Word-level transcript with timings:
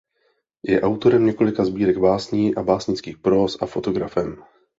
Je 0.65 0.81
autorem 0.81 1.25
několika 1.25 1.65
sbírek 1.65 1.97
básní 1.97 2.55
a 2.55 2.63
básnických 2.63 3.17
próz 3.17 3.57
a 3.61 3.65
fotografem. 3.65 4.43